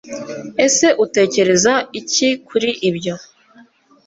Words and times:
Ese 0.65 0.87
utekereza 1.05 1.73
iki 1.99 2.29
kuri 2.47 2.69
byo 2.97 3.15